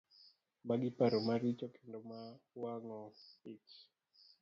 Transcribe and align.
Magi 0.67 0.89
paro 0.97 1.17
maricho 1.27 1.67
kendo 1.75 1.99
ma 2.09 2.19
wang'o 2.61 3.01
ich. 3.53 3.71